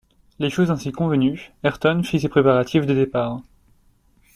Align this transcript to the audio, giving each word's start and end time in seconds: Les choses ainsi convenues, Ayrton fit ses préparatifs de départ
Les 0.39 0.49
choses 0.49 0.71
ainsi 0.71 0.91
convenues, 0.91 1.51
Ayrton 1.63 2.01
fit 2.01 2.19
ses 2.19 2.27
préparatifs 2.27 2.87
de 2.87 2.95
départ 2.95 3.39